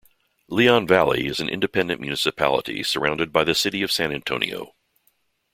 [0.49, 4.73] Leon Valley is an independent municipality surrounded by the city of San Antonio.